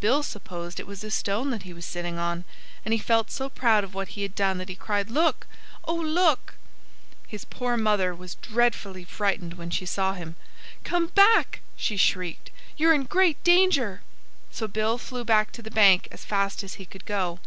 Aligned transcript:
Bill 0.00 0.22
supposed 0.22 0.80
it 0.80 0.86
was 0.86 1.04
a 1.04 1.10
stone 1.10 1.50
that 1.50 1.64
he 1.64 1.74
was 1.74 1.84
sitting 1.84 2.16
on. 2.16 2.46
And 2.82 2.94
he 2.94 2.98
felt 2.98 3.30
so 3.30 3.50
proud 3.50 3.84
of 3.84 3.92
what 3.92 4.08
he 4.16 4.22
had 4.22 4.34
done 4.34 4.56
that 4.56 4.70
he 4.70 4.74
cried, 4.74 5.10
"Look! 5.10 5.46
Oh, 5.84 5.94
look!" 5.96 6.54
His 7.26 7.44
poor 7.44 7.76
mother 7.76 8.14
was 8.14 8.36
dreadfully 8.36 9.04
frightened 9.04 9.52
when 9.58 9.68
she 9.68 9.84
saw 9.84 10.14
him. 10.14 10.36
"Come 10.82 11.08
back!" 11.08 11.60
she 11.76 11.98
shrieked. 11.98 12.50
"You're 12.78 12.94
in 12.94 13.02
great 13.04 13.44
danger!" 13.44 14.00
So 14.50 14.66
Bill 14.66 14.96
flew 14.96 15.26
back 15.26 15.52
to 15.52 15.60
the 15.60 15.70
bank 15.70 16.08
as 16.10 16.24
fast 16.24 16.64
as 16.64 16.76
he 16.76 16.86
could 16.86 17.04
go. 17.04 17.38